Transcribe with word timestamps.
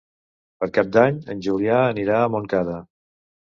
Per 0.63 0.69
Cap 0.77 0.89
d'Any 0.95 1.19
en 1.35 1.43
Julià 1.49 1.77
anirà 1.91 2.17
a 2.23 2.33
Montcada. 2.37 2.81